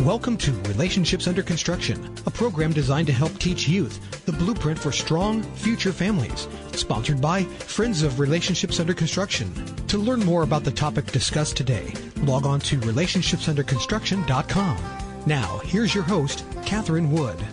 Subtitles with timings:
[0.00, 4.92] Welcome to Relationships Under Construction, a program designed to help teach youth the blueprint for
[4.92, 6.46] strong future families.
[6.70, 9.52] Sponsored by Friends of Relationships Under Construction.
[9.88, 14.78] To learn more about the topic discussed today, log on to relationshipsunderconstruction.com.
[15.26, 17.44] Now, here's your host, Catherine Wood.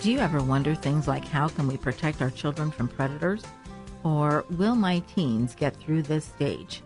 [0.00, 3.42] Do you ever wonder things like how can we protect our children from predators?
[4.04, 6.84] Or will my teens get through this stage?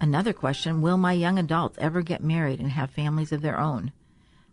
[0.00, 3.92] Another question Will my young adults ever get married and have families of their own?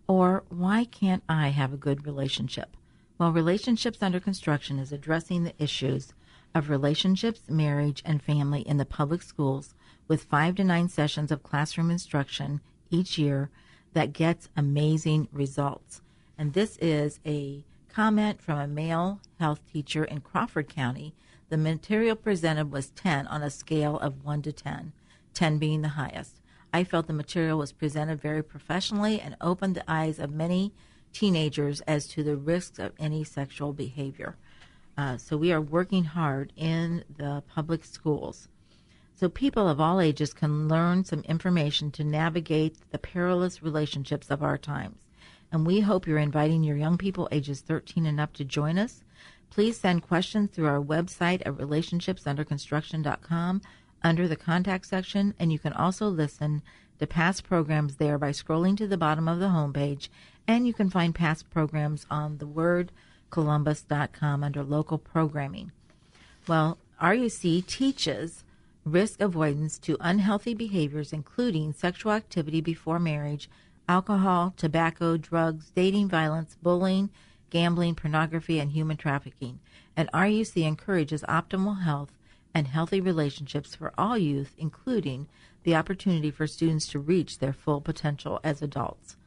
[0.09, 2.75] Or why can't I have a good relationship?
[3.19, 6.13] Well, Relationships Under Construction is addressing the issues
[6.55, 9.75] of relationships, marriage, and family in the public schools
[10.07, 13.51] with five to nine sessions of classroom instruction each year
[13.93, 16.01] that gets amazing results.
[16.39, 21.13] And this is a comment from a male health teacher in Crawford County.
[21.49, 24.91] The material presented was 10 on a scale of 1 to 10,
[25.35, 26.38] 10 being the highest.
[26.73, 30.73] I felt the material was presented very professionally and opened the eyes of many
[31.13, 34.35] teenagers as to the risks of any sexual behavior.
[34.97, 38.47] Uh, so we are working hard in the public schools.
[39.15, 44.43] So people of all ages can learn some information to navigate the perilous relationships of
[44.43, 44.97] our times.
[45.51, 49.03] And we hope you're inviting your young people ages 13 and up to join us.
[49.49, 53.61] Please send questions through our website at relationshipsunderconstruction.com
[54.03, 56.61] under the contact section, and you can also listen
[56.99, 60.09] to past programs there by scrolling to the bottom of the homepage,
[60.47, 65.71] and you can find past programs on the thewordcolumbus.com under local programming.
[66.47, 68.43] Well, RUC teaches
[68.83, 73.49] risk avoidance to unhealthy behaviors, including sexual activity before marriage,
[73.87, 77.09] alcohol, tobacco, drugs, dating violence, bullying,
[77.49, 79.59] gambling, pornography, and human trafficking.
[79.95, 82.11] And RUC encourages optimal health
[82.53, 85.27] and healthy relationships for all youth, including
[85.63, 89.17] the opportunity for students to reach their full potential as adults.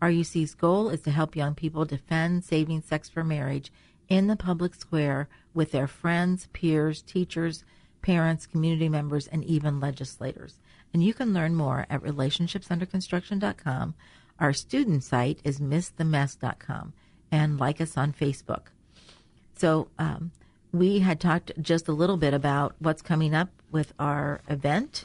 [0.00, 3.72] RUC's goal is to help young people defend saving sex for marriage
[4.08, 7.64] in the public square with their friends, peers, teachers,
[8.02, 10.60] parents, community members, and even legislators.
[10.92, 13.94] And you can learn more at relationshipsunderconstruction.com.
[14.38, 16.92] Our student site is missthemess.com
[17.32, 18.66] and like us on Facebook.
[19.56, 20.30] So, um,
[20.72, 25.04] we had talked just a little bit about what's coming up with our event,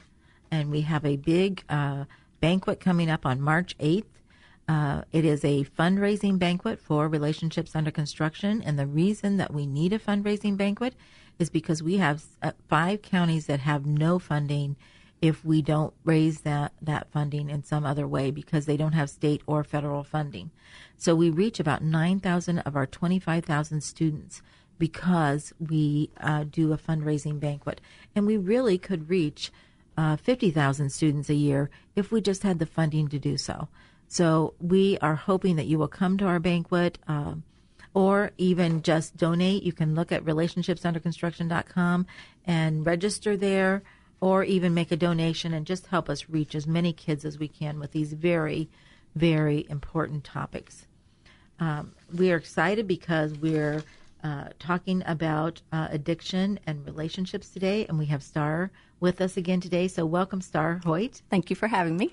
[0.49, 2.05] and we have a big uh,
[2.39, 4.05] banquet coming up on March 8th.
[4.67, 9.65] Uh, it is a fundraising banquet for Relationships Under Construction, and the reason that we
[9.65, 10.93] need a fundraising banquet
[11.39, 14.75] is because we have uh, five counties that have no funding
[15.21, 19.09] if we don't raise that, that funding in some other way because they don't have
[19.09, 20.49] state or federal funding.
[20.97, 24.41] So we reach about 9,000 of our 25,000 students
[24.81, 27.79] because we uh, do a fundraising banquet.
[28.15, 29.51] And we really could reach
[29.95, 33.67] uh, 50,000 students a year if we just had the funding to do so.
[34.07, 37.43] So we are hoping that you will come to our banquet um,
[37.93, 39.61] or even just donate.
[39.61, 42.07] You can look at relationshipsunderconstruction.com
[42.47, 43.83] and register there
[44.19, 47.47] or even make a donation and just help us reach as many kids as we
[47.47, 48.67] can with these very,
[49.15, 50.87] very important topics.
[51.59, 53.83] Um, we are excited because we're
[54.23, 59.59] uh, talking about uh, addiction and relationships today, and we have Star with us again
[59.59, 59.87] today.
[59.87, 61.21] So, welcome, Star Hoyt.
[61.29, 62.11] Thank you for having me.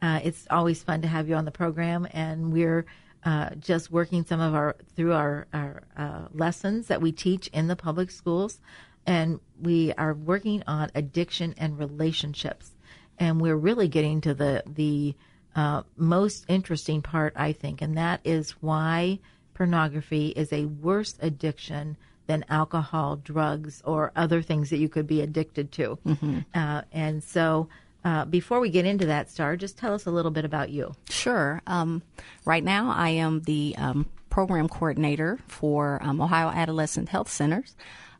[0.00, 2.86] Uh, it's always fun to have you on the program, and we're
[3.24, 7.66] uh, just working some of our through our, our uh, lessons that we teach in
[7.66, 8.60] the public schools,
[9.06, 12.72] and we are working on addiction and relationships,
[13.18, 15.16] and we're really getting to the the
[15.56, 19.18] uh, most interesting part, I think, and that is why
[19.58, 21.96] pornography is a worse addiction
[22.28, 25.98] than alcohol, drugs, or other things that you could be addicted to.
[26.06, 26.38] Mm-hmm.
[26.54, 27.68] Uh, and so,
[28.04, 30.94] uh, before we get into that, Star, just tell us a little bit about you.
[31.10, 31.60] Sure.
[31.66, 32.02] Um,
[32.44, 37.74] right now, I am the um, program coordinator for um, Ohio Adolescent Health Centers.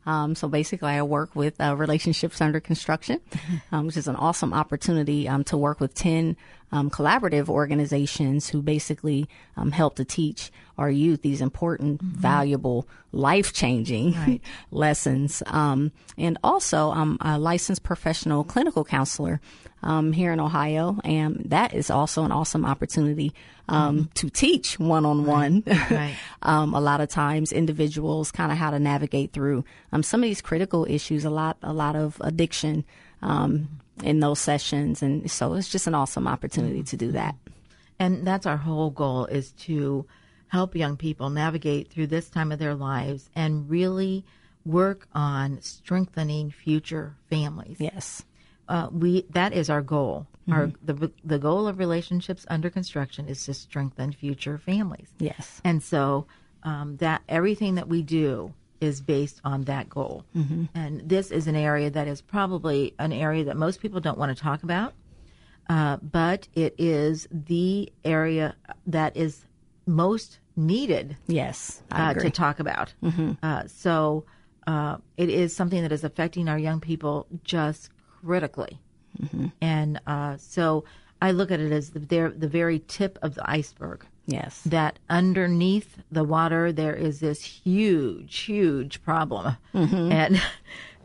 [0.05, 3.21] Um, so basically, I work with uh, relationships under construction,
[3.71, 6.35] um, which is an awesome opportunity um, to work with 10
[6.71, 9.27] um, collaborative organizations who basically
[9.57, 12.19] um, help to teach our youth these important, mm-hmm.
[12.19, 14.41] valuable, life changing right.
[14.71, 15.43] lessons.
[15.47, 19.41] Um, and also, I'm a licensed professional clinical counselor
[19.83, 23.33] um, here in Ohio, and that is also an awesome opportunity
[23.67, 24.11] um, mm-hmm.
[24.13, 25.63] to teach one on one.
[26.41, 30.41] A lot of times, individuals kind of how to navigate through um, some of these
[30.41, 31.25] critical issues.
[31.25, 32.85] A lot, a lot of addiction
[33.21, 37.35] um, in those sessions, and so it's just an awesome opportunity to do that.
[37.99, 40.05] And that's our whole goal is to
[40.47, 44.25] help young people navigate through this time of their lives and really
[44.65, 47.77] work on strengthening future families.
[47.79, 48.23] Yes
[48.69, 50.27] uh, we that is our goal.
[50.47, 50.53] Mm-hmm.
[50.53, 55.09] Our the the goal of relationships under construction is to strengthen future families.
[55.17, 56.27] Yes, and so
[56.63, 60.25] um, that everything that we do is based on that goal.
[60.35, 60.65] Mm-hmm.
[60.75, 64.35] And this is an area that is probably an area that most people don't want
[64.35, 64.93] to talk about,
[65.69, 68.55] uh, but it is the area
[68.87, 69.45] that is
[69.85, 71.17] most needed.
[71.27, 72.93] Yes, uh, to talk about.
[73.03, 73.33] Mm-hmm.
[73.43, 74.25] Uh, so.
[74.67, 77.89] Uh, it is something that is affecting our young people just
[78.21, 78.79] critically.
[79.19, 79.47] Mm-hmm.
[79.61, 80.83] And uh, so
[81.21, 84.05] I look at it as the, the very tip of the iceberg.
[84.31, 84.61] Yes.
[84.65, 90.11] That underneath the water there is this huge, huge problem, mm-hmm.
[90.11, 90.41] and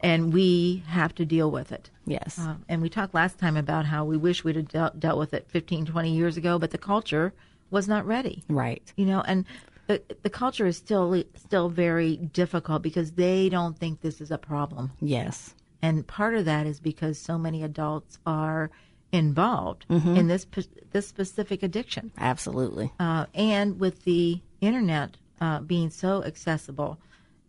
[0.03, 1.91] and we have to deal with it.
[2.07, 2.39] Yes.
[2.39, 5.33] Uh, and we talked last time about how we wish we'd have dealt, dealt with
[5.33, 7.33] it 15, 20 years ago, but the culture
[7.71, 8.45] was not ready.
[8.49, 8.93] Right.
[8.97, 9.47] You know, and
[9.87, 14.39] the the culture is still still very difficult because they don't think this is a
[14.39, 14.93] problem.
[15.01, 15.55] Yes.
[15.83, 18.71] And part of that is because so many adults are
[19.15, 20.17] involved mm-hmm.
[20.17, 20.47] in this
[20.91, 22.11] this specific addiction.
[22.19, 22.93] Absolutely.
[22.99, 26.99] Uh, and with the internet uh, being so accessible,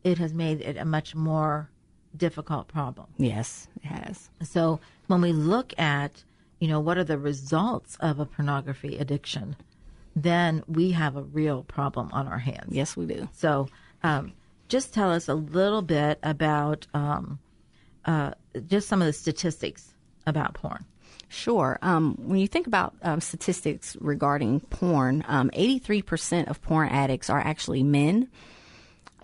[0.03, 1.69] it has made it a much more
[2.15, 3.07] difficult problem.
[3.17, 4.29] Yes, it has.
[4.44, 6.23] So when we look at,
[6.59, 9.56] you know, what are the results of a pornography addiction,
[10.15, 12.69] then we have a real problem on our hands.
[12.69, 13.27] Yes, we do.
[13.33, 13.67] So
[14.03, 14.33] um,
[14.69, 16.88] just tell us a little bit about.
[16.94, 17.39] Um,
[18.06, 18.31] uh,
[18.67, 19.95] just some of the statistics
[20.27, 20.85] about porn.
[21.27, 21.77] Sure.
[21.81, 27.39] Um, when you think about um, statistics regarding porn, um, 83% of porn addicts are
[27.39, 28.29] actually men.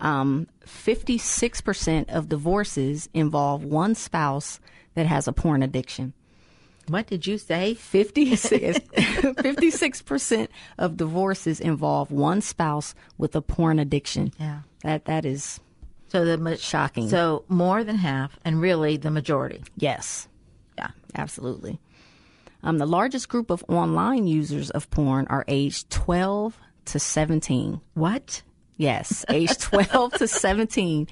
[0.00, 4.60] 56% um, of divorces involve one spouse
[4.94, 6.12] that has a porn addiction.
[6.88, 7.74] What did you say?
[7.74, 10.48] 56, 56%
[10.78, 14.32] of divorces involve one spouse with a porn addiction.
[14.38, 14.62] Yeah.
[14.82, 15.60] That that is
[16.08, 17.08] so the shocking.
[17.08, 19.62] So more than half, and really the majority.
[19.76, 20.28] Yes.
[20.78, 20.90] Yeah.
[21.14, 21.80] Absolutely.
[22.62, 27.80] Um, the largest group of online users of porn are aged 12 to 17.
[27.94, 28.42] What?
[28.76, 31.08] Yes, age 12 to 17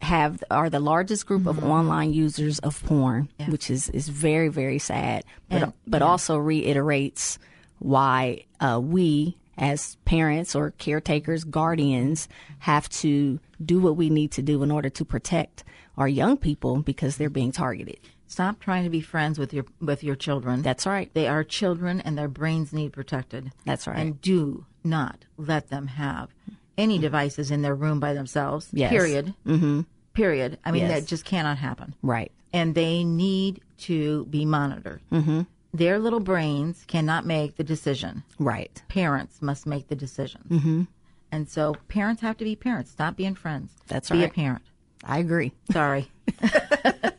[0.00, 1.58] have are the largest group mm-hmm.
[1.58, 3.50] of online users of porn, yeah.
[3.50, 6.06] which is is very very sad, but and, but yeah.
[6.06, 7.38] also reiterates
[7.80, 12.28] why uh, we as parents or caretakers, guardians,
[12.60, 15.64] have to do what we need to do in order to protect
[15.96, 17.98] our young people because they're being targeted.
[18.28, 20.62] Stop trying to be friends with your with your children.
[20.62, 21.12] That's right.
[21.14, 23.52] They are children and their brains need protected.
[23.64, 23.98] That's right.
[23.98, 26.30] And do not let them have
[26.76, 28.68] any devices in their room by themselves.
[28.72, 28.90] Yes.
[28.90, 29.34] Period.
[29.46, 29.80] Mm-hmm.
[30.14, 30.58] Period.
[30.64, 31.00] I mean, yes.
[31.00, 31.94] that just cannot happen.
[32.02, 32.30] Right.
[32.52, 35.00] And they need to be monitored.
[35.10, 35.42] Mm-hmm
[35.72, 38.22] their little brains cannot make the decision.
[38.38, 38.82] Right.
[38.88, 40.40] Parents must make the decision.
[40.48, 40.82] Mm-hmm.
[41.30, 42.90] And so parents have to be parents.
[42.90, 43.72] Stop being friends.
[43.86, 44.34] That's be right.
[44.34, 44.62] Be a parent.
[45.04, 45.52] I agree.
[45.70, 46.10] Sorry.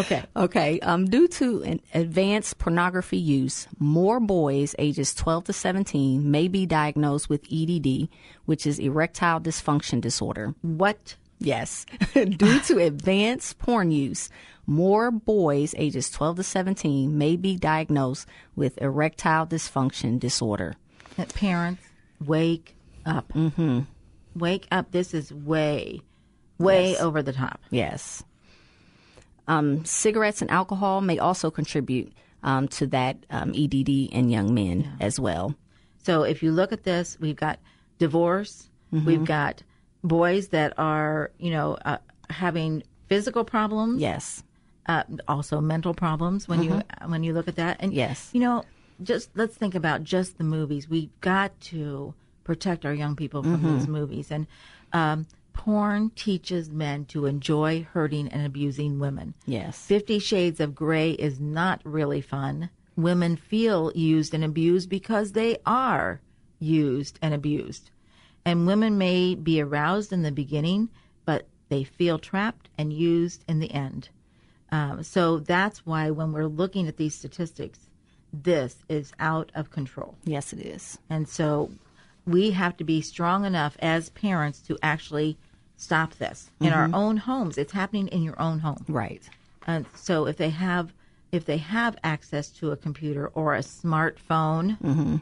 [0.00, 0.22] okay.
[0.36, 0.80] Okay.
[0.80, 6.66] Um, due to an advanced pornography use, more boys ages 12 to 17 may be
[6.66, 8.08] diagnosed with EDD,
[8.44, 10.54] which is erectile dysfunction disorder.
[10.62, 11.16] What?
[11.38, 11.86] Yes.
[12.14, 14.28] due to advanced porn use,
[14.66, 20.74] more boys ages 12 to 17 may be diagnosed with erectile dysfunction disorder.
[21.16, 21.82] That Parents,
[22.24, 23.32] wake up.
[23.32, 23.80] Mm-hmm.
[24.36, 24.92] Wake up.
[24.92, 26.02] This is way,
[26.58, 27.00] way yes.
[27.00, 27.60] over the top.
[27.70, 28.22] Yes.
[29.48, 32.12] Um, cigarettes and alcohol may also contribute
[32.42, 35.06] um, to that um, EDD in young men yeah.
[35.06, 35.54] as well.
[36.04, 37.58] So if you look at this, we've got
[37.98, 39.04] divorce, mm-hmm.
[39.04, 39.62] we've got
[40.04, 41.98] boys that are, you know, uh,
[42.30, 44.00] having physical problems.
[44.00, 44.44] Yes
[44.88, 46.78] uh, also mental problems when mm-hmm.
[46.78, 47.76] you when you look at that.
[47.80, 48.64] And yes, you know,
[49.02, 50.88] just let's think about just the movies.
[50.88, 52.14] We've got to
[52.44, 53.78] protect our young people from mm-hmm.
[53.78, 54.46] these movies, and
[54.92, 55.26] um,
[55.58, 59.34] porn teaches men to enjoy hurting and abusing women.
[59.44, 62.70] Yes, Fifty Shades of Grey is not really fun.
[62.96, 66.20] Women feel used and abused because they are
[66.60, 67.90] used and abused.
[68.44, 70.88] And women may be aroused in the beginning,
[71.24, 74.08] but they feel trapped and used in the end.
[74.70, 77.80] Um, so that's why when we're looking at these statistics,
[78.32, 80.14] this is out of control.
[80.24, 80.98] Yes, it is.
[81.10, 81.70] And so
[82.26, 85.36] we have to be strong enough as parents to actually
[85.78, 86.94] stop this in our mm-hmm.
[86.94, 87.56] own homes.
[87.56, 88.84] It's happening in your own home.
[88.88, 89.22] Right.
[89.66, 90.92] And so if they have
[91.32, 95.16] if they have access to a computer or a smartphone, mm-hmm.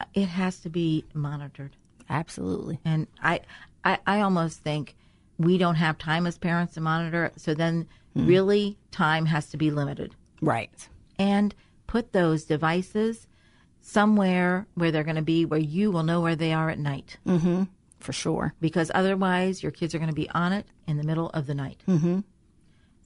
[0.00, 1.76] uh, it has to be monitored.
[2.08, 2.80] Absolutely.
[2.84, 3.40] And I,
[3.84, 4.96] I, I almost think
[5.38, 7.40] we don't have time as parents to monitor it.
[7.40, 8.26] So then, hmm.
[8.26, 10.14] really, time has to be limited.
[10.40, 10.88] Right.
[11.18, 11.54] And
[11.86, 13.28] put those devices
[13.80, 17.16] somewhere where they're going to be, where you will know where they are at night.
[17.26, 17.64] Mm-hmm.
[18.06, 18.54] For sure.
[18.60, 21.56] Because otherwise, your kids are going to be on it in the middle of the
[21.56, 21.82] night.
[21.88, 22.20] Mm-hmm.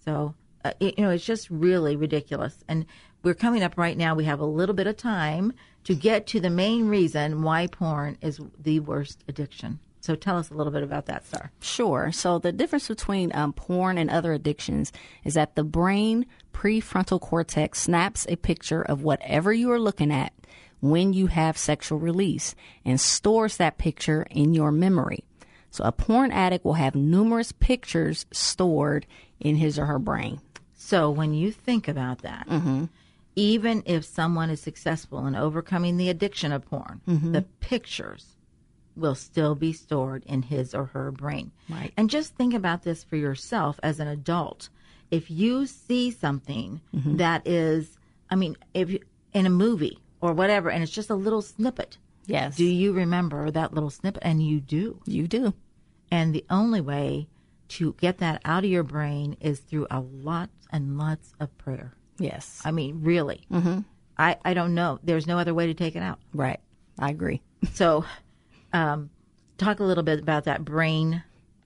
[0.04, 2.62] So, uh, it, you know, it's just really ridiculous.
[2.68, 2.84] And
[3.22, 4.14] we're coming up right now.
[4.14, 5.54] We have a little bit of time
[5.84, 9.78] to get to the main reason why porn is the worst addiction.
[10.02, 11.50] So, tell us a little bit about that, Star.
[11.60, 12.12] Sure.
[12.12, 14.92] So the difference between um, porn and other addictions
[15.24, 20.34] is that the brain prefrontal cortex snaps a picture of whatever you are looking at
[20.80, 25.24] when you have sexual release and stores that picture in your memory.
[25.70, 29.06] So a porn addict will have numerous pictures stored
[29.38, 30.40] in his or her brain.
[30.74, 32.86] So when you think about that, mm-hmm.
[33.36, 37.32] even if someone is successful in overcoming the addiction of porn, mm-hmm.
[37.32, 38.26] the pictures
[38.96, 41.52] will still be stored in his or her brain.
[41.68, 41.92] Right.
[41.96, 44.68] And just think about this for yourself as an adult.
[45.10, 47.16] If you see something mm-hmm.
[47.16, 47.96] that is,
[48.28, 49.00] I mean, if you,
[49.32, 52.56] in a movie or whatever, and it's just a little snippet, Yes.
[52.56, 54.22] do you remember that little snippet?
[54.24, 55.00] And you do.
[55.06, 55.54] you do.
[56.10, 57.28] And the only way
[57.68, 61.94] to get that out of your brain is through a lot and lots of prayer.
[62.18, 62.60] Yes.
[62.64, 63.42] I mean, really.
[63.50, 63.80] Mm-hmm.
[64.18, 64.98] I, I don't know.
[65.02, 66.18] There's no other way to take it out.
[66.34, 66.60] right.
[66.98, 67.40] I agree.
[67.74, 68.04] So,
[68.72, 69.10] um,
[69.58, 71.22] talk a little bit about that brain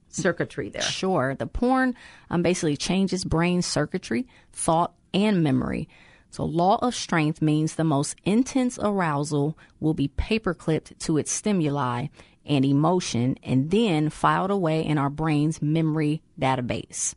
[0.09, 0.83] circuitry there.
[0.83, 1.35] Sure.
[1.35, 1.95] The porn
[2.31, 5.89] um, basically changes brain circuitry, thought, and memory.
[6.35, 12.09] So, law of strength means the most intense arousal will be paperclipped to its stimuli
[12.45, 17.15] and emotion and then filed away in our brain's memory database.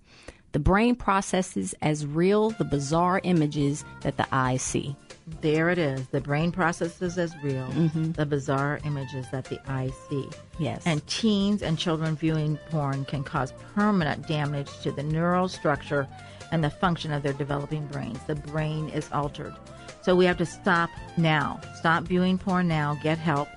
[0.51, 4.95] The brain processes as real the bizarre images that the eyes see.
[5.41, 6.07] There it is.
[6.09, 8.11] The brain processes as real mm-hmm.
[8.11, 10.29] the bizarre images that the eyes see.
[10.59, 10.83] Yes.
[10.85, 16.07] And teens and children viewing porn can cause permanent damage to the neural structure
[16.51, 18.19] and the function of their developing brains.
[18.27, 19.53] The brain is altered.
[20.01, 21.59] So we have to stop now.
[21.75, 22.97] Stop viewing porn now.
[23.03, 23.49] Get help.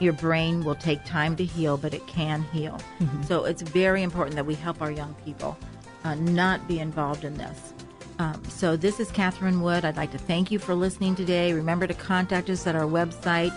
[0.00, 2.80] Your brain will take time to heal, but it can heal.
[3.26, 5.56] So it's very important that we help our young people
[6.04, 7.72] uh, not be involved in this.
[8.18, 9.84] Um, so this is Catherine Wood.
[9.84, 11.52] I'd like to thank you for listening today.
[11.52, 13.52] Remember to contact us at our website,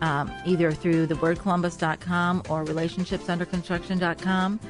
[0.00, 4.60] um, either through thewordcolumbus.com or relationshipsunderconstruction.com.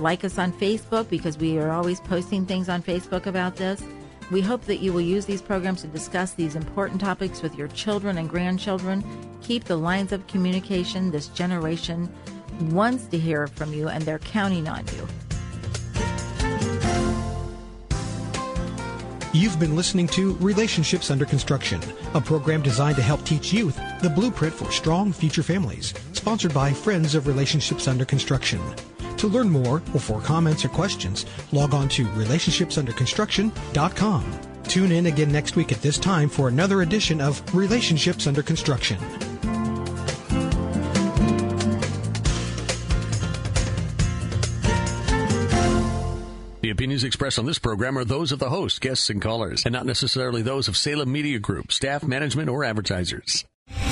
[0.00, 3.82] Like us on Facebook because we are always posting things on Facebook about this.
[4.30, 7.68] We hope that you will use these programs to discuss these important topics with your
[7.68, 9.04] children and grandchildren.
[9.42, 11.10] Keep the lines of communication.
[11.10, 12.10] This generation
[12.70, 15.06] wants to hear from you, and they're counting on you.
[19.34, 21.80] You've been listening to Relationships Under Construction,
[22.14, 26.72] a program designed to help teach youth the blueprint for strong future families, sponsored by
[26.72, 28.60] Friends of Relationships Under Construction.
[29.20, 34.40] To learn more or for comments or questions, log on to relationshipsunderconstruction.com.
[34.62, 38.96] Tune in again next week at this time for another edition of Relationships Under Construction.
[46.62, 49.74] The opinions expressed on this program are those of the host, guests, and callers, and
[49.74, 53.44] not necessarily those of Salem Media Group, staff, management, or advertisers.